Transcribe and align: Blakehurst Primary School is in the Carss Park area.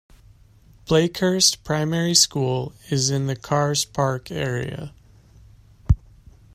Blakehurst 0.87 1.63
Primary 1.63 2.15
School 2.15 2.73
is 2.89 3.11
in 3.11 3.27
the 3.27 3.35
Carss 3.35 3.85
Park 3.85 4.31
area. 4.31 4.93